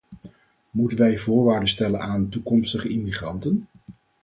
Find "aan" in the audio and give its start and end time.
2.01-2.29